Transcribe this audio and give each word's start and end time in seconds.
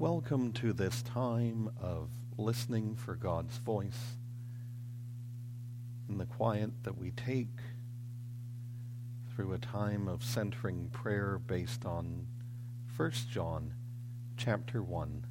Welcome 0.00 0.52
to 0.52 0.72
this 0.72 1.02
time 1.02 1.72
of 1.80 2.10
listening 2.36 2.94
for 2.94 3.16
God's 3.16 3.58
voice 3.58 4.14
in 6.08 6.18
the 6.18 6.24
quiet 6.24 6.70
that 6.84 6.96
we 6.96 7.10
take 7.10 7.48
through 9.34 9.52
a 9.52 9.58
time 9.58 10.06
of 10.06 10.22
centering 10.22 10.88
prayer 10.90 11.40
based 11.44 11.84
on 11.84 12.28
1 12.96 13.10
John 13.28 13.74
chapter 14.36 14.84
1 14.84 15.26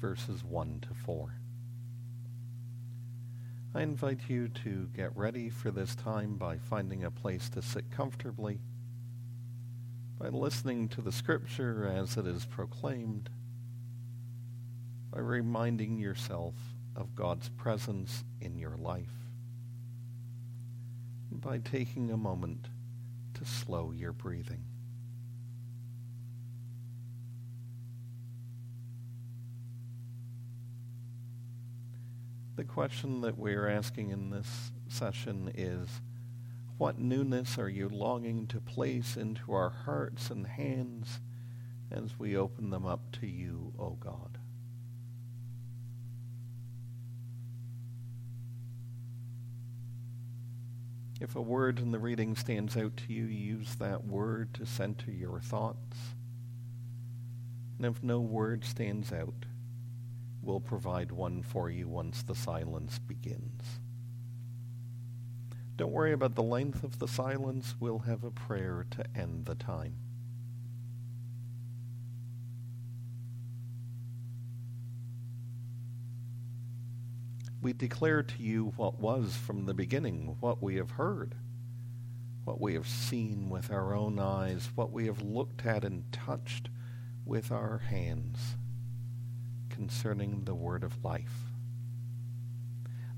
verses 0.00 0.42
1 0.42 0.80
to 0.88 0.94
4. 0.94 1.36
I 3.76 3.82
invite 3.82 4.22
you 4.26 4.48
to 4.64 4.88
get 4.92 5.16
ready 5.16 5.48
for 5.48 5.70
this 5.70 5.94
time 5.94 6.34
by 6.34 6.58
finding 6.58 7.04
a 7.04 7.12
place 7.12 7.48
to 7.50 7.62
sit 7.62 7.92
comfortably, 7.92 8.58
by 10.18 10.30
listening 10.30 10.88
to 10.88 11.00
the 11.00 11.12
scripture 11.12 11.86
as 11.86 12.16
it 12.16 12.26
is 12.26 12.44
proclaimed, 12.44 13.30
by 15.14 15.20
reminding 15.20 15.96
yourself 15.96 16.54
of 16.96 17.14
God's 17.14 17.48
presence 17.50 18.24
in 18.40 18.58
your 18.58 18.76
life, 18.76 19.30
and 21.30 21.40
by 21.40 21.58
taking 21.58 22.10
a 22.10 22.16
moment 22.16 22.66
to 23.34 23.44
slow 23.44 23.92
your 23.92 24.12
breathing. 24.12 24.64
The 32.56 32.64
question 32.64 33.20
that 33.20 33.38
we're 33.38 33.68
asking 33.68 34.10
in 34.10 34.30
this 34.30 34.72
session 34.88 35.52
is, 35.54 35.88
what 36.76 36.98
newness 36.98 37.56
are 37.56 37.68
you 37.68 37.88
longing 37.88 38.48
to 38.48 38.60
place 38.60 39.16
into 39.16 39.52
our 39.52 39.70
hearts 39.70 40.30
and 40.30 40.44
hands 40.44 41.20
as 41.92 42.18
we 42.18 42.36
open 42.36 42.70
them 42.70 42.84
up 42.84 43.12
to 43.20 43.28
you, 43.28 43.72
O 43.78 43.90
God? 43.90 44.38
If 51.20 51.36
a 51.36 51.40
word 51.40 51.78
in 51.78 51.92
the 51.92 51.98
reading 51.98 52.34
stands 52.34 52.76
out 52.76 52.96
to 52.96 53.12
you, 53.12 53.24
use 53.24 53.76
that 53.76 54.04
word 54.04 54.52
to 54.54 54.66
center 54.66 55.10
your 55.10 55.40
thoughts. 55.40 55.96
And 57.78 57.86
if 57.86 58.02
no 58.02 58.20
word 58.20 58.64
stands 58.64 59.12
out, 59.12 59.46
we'll 60.42 60.60
provide 60.60 61.12
one 61.12 61.42
for 61.42 61.70
you 61.70 61.88
once 61.88 62.22
the 62.22 62.34
silence 62.34 62.98
begins. 62.98 63.80
Don't 65.76 65.92
worry 65.92 66.12
about 66.12 66.34
the 66.34 66.42
length 66.42 66.84
of 66.84 66.98
the 66.98 67.08
silence. 67.08 67.74
We'll 67.80 68.00
have 68.00 68.22
a 68.22 68.30
prayer 68.30 68.86
to 68.90 69.04
end 69.16 69.46
the 69.46 69.56
time. 69.56 69.94
We 77.64 77.72
declare 77.72 78.22
to 78.22 78.42
you 78.42 78.74
what 78.76 79.00
was 79.00 79.34
from 79.34 79.64
the 79.64 79.72
beginning, 79.72 80.36
what 80.40 80.62
we 80.62 80.76
have 80.76 80.90
heard, 80.92 81.34
what 82.44 82.60
we 82.60 82.74
have 82.74 82.86
seen 82.86 83.48
with 83.48 83.72
our 83.72 83.94
own 83.94 84.18
eyes, 84.18 84.68
what 84.74 84.92
we 84.92 85.06
have 85.06 85.22
looked 85.22 85.64
at 85.64 85.82
and 85.82 86.12
touched 86.12 86.68
with 87.24 87.50
our 87.50 87.78
hands 87.78 88.56
concerning 89.70 90.44
the 90.44 90.54
word 90.54 90.84
of 90.84 91.02
life. 91.02 91.46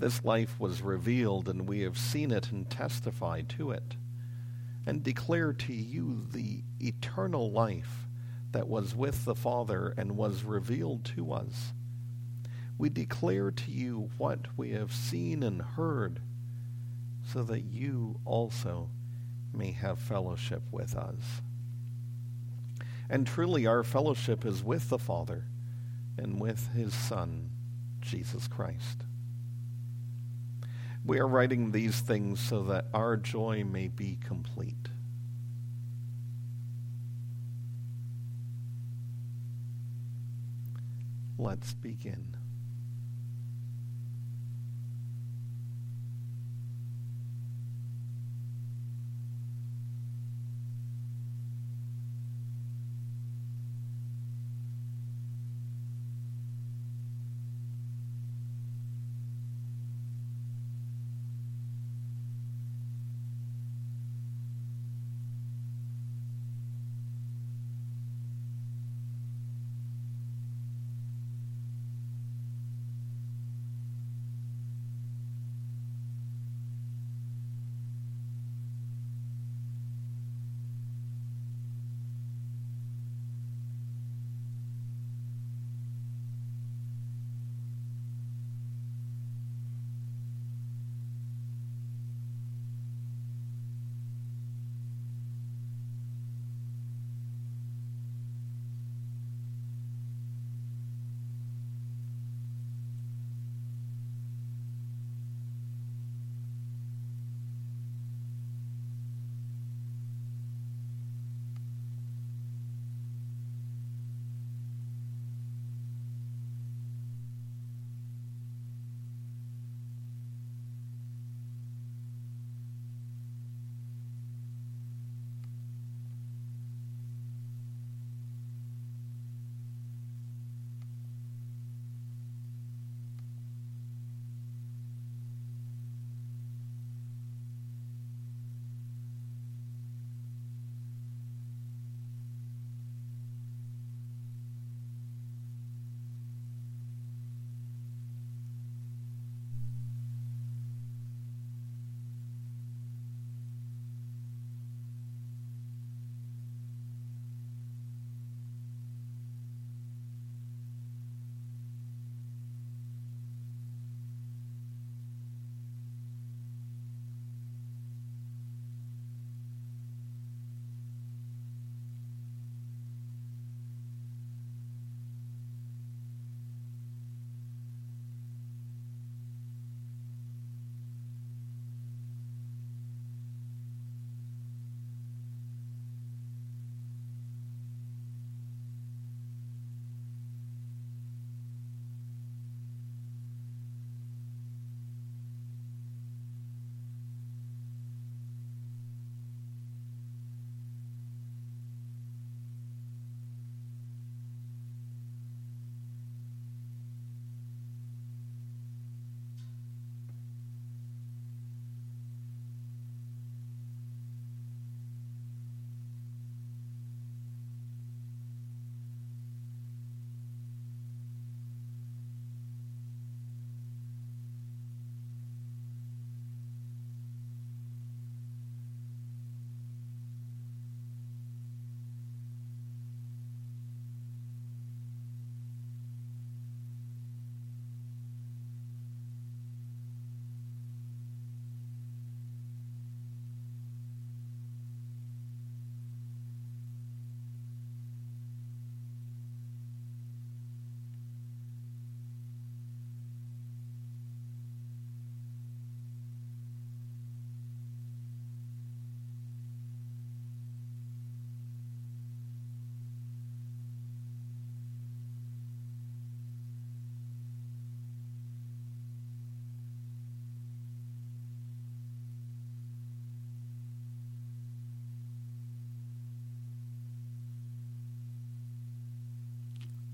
This 0.00 0.24
life 0.24 0.58
was 0.58 0.82
revealed, 0.82 1.48
and 1.48 1.68
we 1.68 1.82
have 1.82 1.96
seen 1.96 2.32
it 2.32 2.50
and 2.50 2.68
testified 2.68 3.48
to 3.50 3.70
it, 3.70 3.94
and 4.84 5.04
declare 5.04 5.52
to 5.52 5.72
you 5.72 6.26
the 6.32 6.64
eternal 6.80 7.52
life 7.52 8.08
that 8.50 8.66
was 8.66 8.92
with 8.92 9.24
the 9.24 9.36
Father 9.36 9.94
and 9.96 10.16
was 10.16 10.42
revealed 10.42 11.04
to 11.04 11.32
us 11.32 11.72
we 12.82 12.88
declare 12.88 13.52
to 13.52 13.70
you 13.70 14.10
what 14.18 14.40
we 14.56 14.72
have 14.72 14.92
seen 14.92 15.44
and 15.44 15.62
heard, 15.62 16.20
so 17.24 17.44
that 17.44 17.60
you 17.60 18.18
also 18.24 18.90
may 19.54 19.70
have 19.70 20.00
fellowship 20.00 20.64
with 20.72 20.96
us. 20.96 21.42
And 23.08 23.24
truly, 23.24 23.68
our 23.68 23.84
fellowship 23.84 24.44
is 24.44 24.64
with 24.64 24.88
the 24.88 24.98
Father 24.98 25.44
and 26.18 26.40
with 26.40 26.72
his 26.72 26.92
Son, 26.92 27.50
Jesus 28.00 28.48
Christ. 28.48 29.04
We 31.06 31.20
are 31.20 31.28
writing 31.28 31.70
these 31.70 32.00
things 32.00 32.40
so 32.40 32.64
that 32.64 32.86
our 32.92 33.16
joy 33.16 33.62
may 33.62 33.86
be 33.86 34.18
complete. 34.20 34.88
Let's 41.38 41.74
begin. 41.74 42.38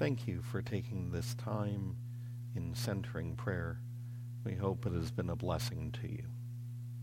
Thank 0.00 0.26
you 0.26 0.40
for 0.40 0.62
taking 0.62 1.10
this 1.10 1.34
time 1.34 1.94
in 2.56 2.74
centering 2.74 3.36
prayer. 3.36 3.82
We 4.46 4.54
hope 4.54 4.86
it 4.86 4.94
has 4.94 5.10
been 5.10 5.28
a 5.28 5.36
blessing 5.36 5.94
to 6.00 6.10
you. 6.10 6.24